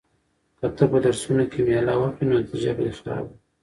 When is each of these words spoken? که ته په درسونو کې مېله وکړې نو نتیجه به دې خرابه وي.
که 0.59 0.67
ته 0.75 0.83
په 0.91 0.97
درسونو 1.05 1.43
کې 1.51 1.59
مېله 1.67 1.93
وکړې 1.97 2.23
نو 2.29 2.33
نتیجه 2.41 2.71
به 2.77 2.81
دې 2.85 2.93
خرابه 2.97 3.23
وي. 3.25 3.35